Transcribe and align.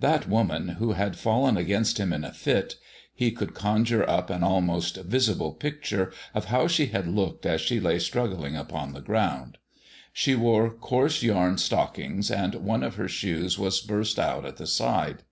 That 0.00 0.28
woman 0.28 0.70
who 0.80 0.94
had 0.94 1.14
fallen 1.16 1.56
against 1.56 1.98
him 1.98 2.12
in 2.12 2.24
a 2.24 2.32
fit 2.32 2.74
he 3.14 3.30
could 3.30 3.54
conjure 3.54 4.02
up 4.10 4.30
an 4.30 4.42
almost 4.42 4.96
visible 4.96 5.52
picture 5.52 6.10
of 6.34 6.46
how 6.46 6.66
she 6.66 6.86
had 6.86 7.06
looked 7.06 7.46
as 7.46 7.60
she 7.60 7.78
lay 7.78 8.00
struggling 8.00 8.56
upon 8.56 8.94
the 8.94 9.00
ground. 9.00 9.58
She 10.12 10.34
wore 10.34 10.70
coarse 10.74 11.22
yarn 11.22 11.56
stockings, 11.58 12.32
and 12.32 12.56
one 12.56 12.82
of 12.82 12.96
her 12.96 13.06
shoes 13.06 13.60
was 13.60 13.80
burst 13.80 14.18
out 14.18 14.44
at 14.44 14.56
the 14.56 14.66
side. 14.66 15.22